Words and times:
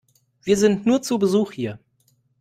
Wir 0.41 0.57
sind 0.57 0.87
nur 0.87 1.03
zu 1.03 1.19
Besuch 1.19 1.51
hier. 1.51 1.77